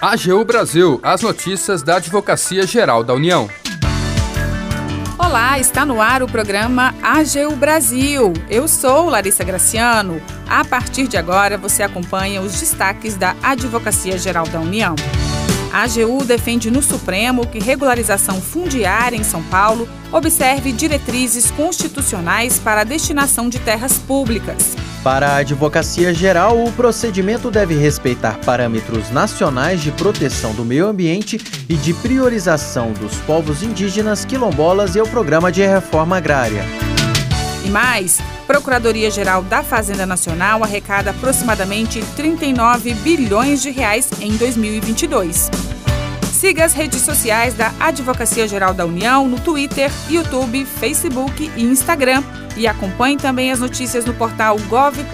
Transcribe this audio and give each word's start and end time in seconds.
AGU 0.00 0.44
Brasil, 0.44 1.00
as 1.02 1.22
notícias 1.22 1.82
da 1.82 1.96
Advocacia 1.96 2.64
Geral 2.64 3.02
da 3.02 3.14
União. 3.14 3.50
Olá, 5.18 5.58
está 5.58 5.84
no 5.84 6.00
ar 6.00 6.22
o 6.22 6.28
programa 6.28 6.94
AGU 7.02 7.56
Brasil. 7.56 8.32
Eu 8.48 8.68
sou 8.68 9.06
Larissa 9.06 9.42
Graciano. 9.42 10.22
A 10.48 10.64
partir 10.64 11.08
de 11.08 11.16
agora, 11.16 11.58
você 11.58 11.82
acompanha 11.82 12.40
os 12.40 12.60
destaques 12.60 13.16
da 13.16 13.34
Advocacia 13.42 14.16
Geral 14.16 14.46
da 14.46 14.60
União. 14.60 14.94
A 15.72 15.82
AGU 15.82 16.24
defende 16.24 16.70
no 16.70 16.80
Supremo 16.80 17.44
que 17.44 17.58
regularização 17.58 18.40
fundiária 18.40 19.16
em 19.16 19.24
São 19.24 19.42
Paulo 19.42 19.88
observe 20.12 20.70
diretrizes 20.70 21.50
constitucionais 21.50 22.60
para 22.60 22.82
a 22.82 22.84
destinação 22.84 23.48
de 23.48 23.58
terras 23.58 23.98
públicas. 23.98 24.76
Para 25.08 25.28
a 25.28 25.36
Advocacia 25.36 26.12
Geral, 26.12 26.62
o 26.62 26.70
procedimento 26.70 27.50
deve 27.50 27.74
respeitar 27.74 28.38
parâmetros 28.44 29.10
nacionais 29.10 29.80
de 29.80 29.90
proteção 29.90 30.52
do 30.52 30.66
meio 30.66 30.86
ambiente 30.86 31.40
e 31.66 31.76
de 31.76 31.94
priorização 31.94 32.92
dos 32.92 33.16
povos 33.20 33.62
indígenas, 33.62 34.26
quilombolas 34.26 34.96
e 34.96 35.00
o 35.00 35.08
Programa 35.08 35.50
de 35.50 35.64
Reforma 35.64 36.18
Agrária. 36.18 36.62
E 37.64 37.70
mais, 37.70 38.18
Procuradoria-Geral 38.46 39.42
da 39.44 39.62
Fazenda 39.62 40.04
Nacional 40.04 40.62
arrecada 40.62 41.08
aproximadamente 41.08 42.04
39 42.14 42.92
bilhões 42.92 43.62
de 43.62 43.70
reais 43.70 44.10
em 44.20 44.36
2022. 44.36 45.50
Siga 46.38 46.64
as 46.64 46.72
redes 46.72 47.00
sociais 47.00 47.54
da 47.54 47.74
Advocacia 47.80 48.46
Geral 48.46 48.72
da 48.72 48.86
União 48.86 49.26
no 49.26 49.40
Twitter, 49.40 49.90
YouTube, 50.08 50.64
Facebook 50.64 51.50
e 51.56 51.64
Instagram. 51.64 52.22
E 52.56 52.64
acompanhe 52.64 53.16
também 53.16 53.50
as 53.50 53.58
notícias 53.58 54.04
no 54.04 54.14
portal 54.14 54.56
gov.br/agu. 54.68 55.08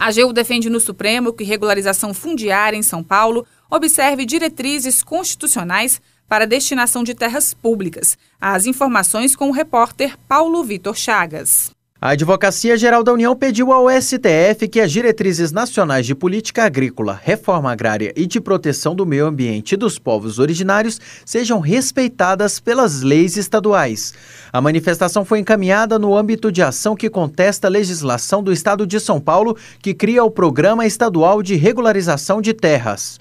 A 0.00 0.06
AGU 0.06 0.32
defende 0.32 0.68
no 0.68 0.80
Supremo 0.80 1.32
que 1.32 1.44
regularização 1.44 2.12
fundiária 2.12 2.76
em 2.76 2.82
São 2.82 3.04
Paulo 3.04 3.46
observe 3.70 4.26
diretrizes 4.26 5.04
constitucionais 5.04 6.00
para 6.28 6.48
destinação 6.48 7.04
de 7.04 7.14
terras 7.14 7.54
públicas. 7.54 8.18
As 8.40 8.66
informações 8.66 9.36
com 9.36 9.50
o 9.50 9.52
repórter 9.52 10.18
Paulo 10.26 10.64
Vitor 10.64 10.96
Chagas. 10.96 11.77
A 12.00 12.10
Advocacia 12.10 12.76
Geral 12.76 13.02
da 13.02 13.12
União 13.12 13.34
pediu 13.34 13.72
ao 13.72 13.90
STF 13.90 14.68
que 14.70 14.78
as 14.80 14.92
diretrizes 14.92 15.50
nacionais 15.50 16.06
de 16.06 16.14
política 16.14 16.62
agrícola, 16.62 17.20
reforma 17.20 17.72
agrária 17.72 18.12
e 18.14 18.24
de 18.24 18.40
proteção 18.40 18.94
do 18.94 19.04
meio 19.04 19.26
ambiente 19.26 19.72
e 19.72 19.76
dos 19.76 19.98
povos 19.98 20.38
originários 20.38 21.00
sejam 21.26 21.58
respeitadas 21.58 22.60
pelas 22.60 23.02
leis 23.02 23.36
estaduais. 23.36 24.14
A 24.52 24.60
manifestação 24.60 25.24
foi 25.24 25.40
encaminhada 25.40 25.98
no 25.98 26.16
âmbito 26.16 26.52
de 26.52 26.62
ação 26.62 26.94
que 26.94 27.10
contesta 27.10 27.66
a 27.66 27.70
legislação 27.70 28.44
do 28.44 28.52
Estado 28.52 28.86
de 28.86 29.00
São 29.00 29.18
Paulo, 29.20 29.56
que 29.82 29.92
cria 29.92 30.22
o 30.22 30.30
Programa 30.30 30.86
Estadual 30.86 31.42
de 31.42 31.56
Regularização 31.56 32.40
de 32.40 32.54
Terras. 32.54 33.18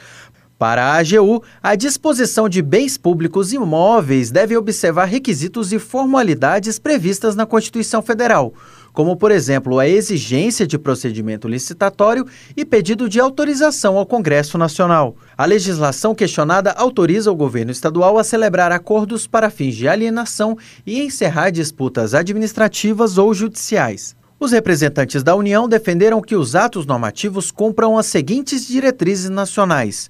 Para 0.57 0.85
a 0.85 0.97
AGU, 0.97 1.43
a 1.61 1.75
disposição 1.75 2.49
de 2.49 2.63
bens 2.63 2.97
públicos 2.97 3.53
imóveis 3.53 4.31
deve 4.31 4.57
observar 4.57 5.05
requisitos 5.05 5.71
e 5.71 5.77
formalidades 5.77 6.79
previstas 6.79 7.35
na 7.35 7.45
Constituição 7.45 8.01
Federal, 8.01 8.51
como, 8.91 9.15
por 9.15 9.29
exemplo, 9.29 9.77
a 9.77 9.87
exigência 9.87 10.65
de 10.65 10.79
procedimento 10.79 11.47
licitatório 11.47 12.25
e 12.55 12.65
pedido 12.65 13.07
de 13.07 13.19
autorização 13.19 13.97
ao 13.97 14.05
Congresso 14.07 14.57
Nacional. 14.57 15.15
A 15.37 15.45
legislação 15.45 16.15
questionada 16.15 16.71
autoriza 16.71 17.31
o 17.31 17.35
governo 17.35 17.71
estadual 17.71 18.17
a 18.17 18.23
celebrar 18.23 18.71
acordos 18.71 19.27
para 19.27 19.51
fins 19.51 19.75
de 19.75 19.87
alienação 19.87 20.57
e 20.87 21.03
encerrar 21.03 21.51
disputas 21.51 22.15
administrativas 22.15 23.19
ou 23.19 23.31
judiciais. 23.31 24.15
Os 24.39 24.51
representantes 24.51 25.21
da 25.21 25.35
União 25.35 25.69
defenderam 25.69 26.19
que 26.19 26.35
os 26.35 26.55
atos 26.55 26.87
normativos 26.87 27.51
cumpram 27.51 27.95
as 27.95 28.07
seguintes 28.07 28.67
diretrizes 28.67 29.29
nacionais 29.29 30.09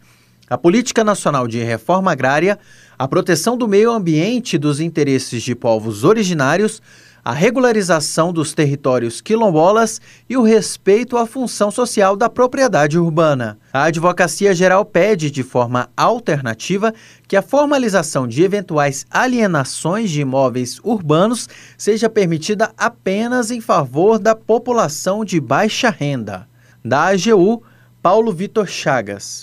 a 0.50 0.58
Política 0.58 1.04
Nacional 1.04 1.48
de 1.48 1.62
Reforma 1.62 2.12
Agrária, 2.12 2.58
a 2.98 3.08
proteção 3.08 3.58
do 3.58 3.68
meio 3.68 3.92
ambiente 3.92 4.56
e 4.56 4.60
dos 4.60 4.80
interesses 4.80 5.44
de 5.44 5.54
povos 5.54 6.04
originários, 6.04 6.82
a 7.24 7.34
regularização 7.34 8.32
dos 8.32 8.54
territórios 8.54 9.20
quilombolas 9.20 10.00
e 10.30 10.38
o 10.38 10.44
respeito 10.44 11.18
à 11.18 11.28
função 11.28 11.70
social 11.70 12.16
da 12.16 12.30
propriedade 12.30 12.98
urbana. 12.98 13.60
A 13.74 13.84
Advocacia 13.84 14.56
Geral 14.56 14.86
pede, 14.86 15.30
de 15.30 15.44
forma 15.44 15.90
alternativa, 15.98 16.94
que 17.28 17.36
a 17.36 17.42
formalização 17.42 18.26
de 18.26 18.44
eventuais 18.44 19.06
alienações 19.12 20.10
de 20.10 20.22
imóveis 20.22 20.80
urbanos 20.82 21.50
seja 21.78 22.10
permitida 22.10 22.72
apenas 22.78 23.52
em 23.52 23.60
favor 23.60 24.18
da 24.18 24.34
população 24.34 25.26
de 25.26 25.42
baixa 25.42 25.90
renda. 25.90 26.48
Da 26.86 27.08
AGU, 27.08 27.62
Paulo 28.02 28.32
Vitor 28.32 28.68
Chagas. 28.68 29.42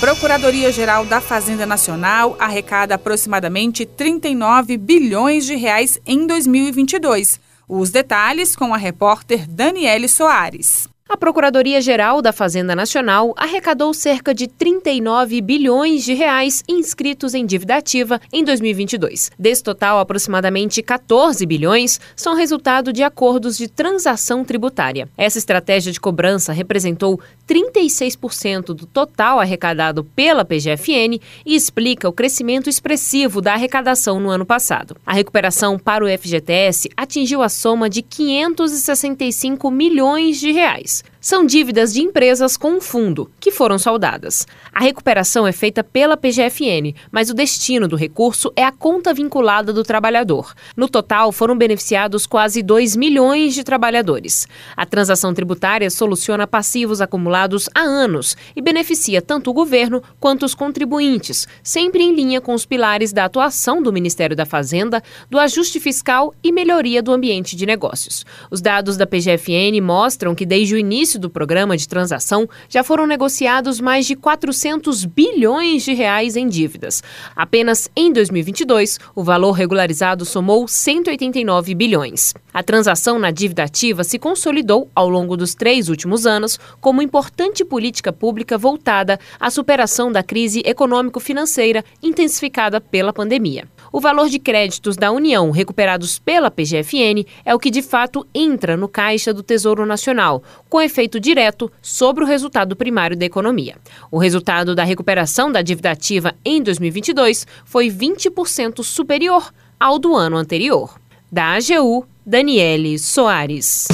Procuradoria-Geral 0.00 1.04
da 1.04 1.20
Fazenda 1.20 1.66
Nacional 1.66 2.34
arrecada 2.38 2.94
aproximadamente 2.94 3.84
39 3.84 4.78
bilhões 4.78 5.44
de 5.44 5.54
reais 5.56 6.00
em 6.06 6.26
2022. 6.26 7.38
Os 7.68 7.90
detalhes 7.90 8.56
com 8.56 8.72
a 8.72 8.78
repórter 8.78 9.46
Daniele 9.46 10.08
Soares. 10.08 10.88
A 11.10 11.16
Procuradoria-Geral 11.16 12.22
da 12.22 12.32
Fazenda 12.32 12.76
Nacional 12.76 13.34
arrecadou 13.36 13.92
cerca 13.92 14.32
de 14.32 14.46
39 14.46 15.40
bilhões 15.40 16.04
de 16.04 16.14
reais 16.14 16.62
inscritos 16.68 17.34
em 17.34 17.44
dívida 17.44 17.74
ativa 17.74 18.20
em 18.32 18.44
2022. 18.44 19.32
Desse 19.36 19.60
total, 19.60 19.98
aproximadamente 19.98 20.80
14 20.80 21.44
bilhões 21.44 22.00
são 22.14 22.36
resultado 22.36 22.92
de 22.92 23.02
acordos 23.02 23.58
de 23.58 23.66
transação 23.66 24.44
tributária. 24.44 25.08
Essa 25.18 25.38
estratégia 25.38 25.90
de 25.90 25.98
cobrança 25.98 26.52
representou 26.52 27.20
36% 27.50 28.66
do 28.66 28.86
total 28.86 29.40
arrecadado 29.40 30.04
pela 30.04 30.44
PGFN 30.44 31.18
e 31.44 31.56
explica 31.56 32.08
o 32.08 32.12
crescimento 32.12 32.70
expressivo 32.70 33.40
da 33.40 33.54
arrecadação 33.54 34.20
no 34.20 34.30
ano 34.30 34.46
passado. 34.46 34.96
A 35.04 35.12
recuperação 35.12 35.76
para 35.76 36.04
o 36.04 36.08
FGTS 36.08 36.88
atingiu 36.96 37.42
a 37.42 37.48
soma 37.48 37.90
de 37.90 38.02
565 38.02 39.68
milhões 39.68 40.38
de 40.38 40.52
reais. 40.52 41.02
São 41.22 41.44
dívidas 41.44 41.92
de 41.92 42.00
empresas 42.00 42.56
com 42.56 42.80
fundo, 42.80 43.30
que 43.38 43.50
foram 43.50 43.78
saldadas. 43.78 44.46
A 44.72 44.80
recuperação 44.80 45.46
é 45.46 45.52
feita 45.52 45.84
pela 45.84 46.16
PGFN, 46.16 46.94
mas 47.12 47.28
o 47.28 47.34
destino 47.34 47.86
do 47.86 47.94
recurso 47.94 48.50
é 48.56 48.64
a 48.64 48.72
conta 48.72 49.12
vinculada 49.12 49.70
do 49.70 49.82
trabalhador. 49.82 50.54
No 50.74 50.88
total, 50.88 51.30
foram 51.30 51.58
beneficiados 51.58 52.26
quase 52.26 52.62
2 52.62 52.96
milhões 52.96 53.52
de 53.52 53.62
trabalhadores. 53.62 54.48
A 54.74 54.86
transação 54.86 55.34
tributária 55.34 55.90
soluciona 55.90 56.46
passivos 56.46 57.02
acumulados 57.02 57.68
há 57.74 57.82
anos 57.82 58.34
e 58.56 58.62
beneficia 58.62 59.20
tanto 59.20 59.50
o 59.50 59.54
governo 59.54 60.02
quanto 60.18 60.46
os 60.46 60.54
contribuintes, 60.54 61.46
sempre 61.62 62.02
em 62.02 62.14
linha 62.14 62.40
com 62.40 62.54
os 62.54 62.64
pilares 62.64 63.12
da 63.12 63.26
atuação 63.26 63.82
do 63.82 63.92
Ministério 63.92 64.34
da 64.34 64.46
Fazenda, 64.46 65.02
do 65.28 65.38
ajuste 65.38 65.78
fiscal 65.80 66.32
e 66.42 66.50
melhoria 66.50 67.02
do 67.02 67.12
ambiente 67.12 67.56
de 67.56 67.66
negócios. 67.66 68.24
Os 68.50 68.62
dados 68.62 68.96
da 68.96 69.06
PGFN 69.06 69.78
mostram 69.82 70.34
que 70.34 70.46
desde 70.46 70.74
o 70.74 70.78
início 70.78 71.09
do 71.18 71.30
programa 71.30 71.76
de 71.76 71.88
transação, 71.88 72.48
já 72.68 72.84
foram 72.84 73.06
negociados 73.06 73.80
mais 73.80 74.06
de 74.06 74.14
400 74.16 75.04
bilhões 75.04 75.82
de 75.82 75.92
reais 75.92 76.36
em 76.36 76.48
dívidas. 76.48 77.02
Apenas 77.34 77.88
em 77.96 78.12
2022, 78.12 78.98
o 79.14 79.22
valor 79.22 79.52
regularizado 79.52 80.24
somou 80.24 80.66
189 80.68 81.74
bilhões. 81.74 82.34
A 82.52 82.62
transação 82.62 83.18
na 83.18 83.30
dívida 83.30 83.64
ativa 83.64 84.04
se 84.04 84.18
consolidou 84.18 84.90
ao 84.94 85.08
longo 85.08 85.36
dos 85.36 85.54
três 85.54 85.88
últimos 85.88 86.26
anos 86.26 86.58
como 86.80 87.02
importante 87.02 87.64
política 87.64 88.12
pública 88.12 88.58
voltada 88.58 89.18
à 89.38 89.50
superação 89.50 90.10
da 90.10 90.22
crise 90.22 90.62
econômico-financeira 90.64 91.84
intensificada 92.02 92.80
pela 92.80 93.12
pandemia. 93.12 93.68
O 93.92 94.00
valor 94.00 94.28
de 94.28 94.38
créditos 94.38 94.96
da 94.96 95.10
União 95.10 95.50
recuperados 95.50 96.18
pela 96.18 96.50
PGFN 96.50 97.26
é 97.44 97.54
o 97.54 97.58
que 97.58 97.70
de 97.70 97.82
fato 97.82 98.26
entra 98.34 98.76
no 98.76 98.88
caixa 98.88 99.34
do 99.34 99.42
Tesouro 99.42 99.84
Nacional, 99.84 100.42
com 100.68 100.80
efeito 100.80 101.18
direto 101.18 101.70
sobre 101.82 102.22
o 102.22 102.26
resultado 102.26 102.76
primário 102.76 103.16
da 103.16 103.24
economia. 103.24 103.76
O 104.10 104.18
resultado 104.18 104.74
da 104.74 104.84
recuperação 104.84 105.50
da 105.50 105.60
dívida 105.60 105.90
ativa 105.90 106.34
em 106.44 106.62
2022 106.62 107.46
foi 107.64 107.88
20% 107.88 108.82
superior 108.84 109.52
ao 109.78 109.98
do 109.98 110.14
ano 110.14 110.36
anterior. 110.36 110.94
Da 111.32 111.54
AGU, 111.54 112.06
Daniele 112.24 112.98
Soares. 112.98 113.86